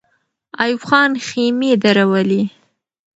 [0.63, 2.43] ایوب خان خېمې درولې.